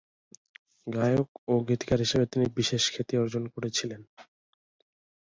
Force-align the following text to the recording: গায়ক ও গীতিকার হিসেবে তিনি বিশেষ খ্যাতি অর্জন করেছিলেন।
গায়ক 0.87 1.29
ও 1.47 1.63
গীতিকার 1.67 1.99
হিসেবে 1.99 2.25
তিনি 2.25 2.45
বিশেষ 2.57 2.83
খ্যাতি 2.93 3.13
অর্জন 3.17 3.43
করেছিলেন। 3.47 4.01